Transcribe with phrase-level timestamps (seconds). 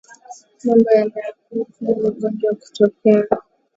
[0.65, 3.23] Mambo yanayopelekea ugonjwa kutokea